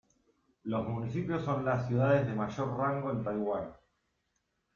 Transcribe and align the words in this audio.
Los 0.63 0.87
municipios 0.87 1.45
son 1.45 1.63
las 1.63 1.85
ciudades 1.85 2.25
de 2.25 2.33
mayor 2.33 2.75
rango 2.75 3.11
en 3.11 3.21
Taiwán. 3.23 3.71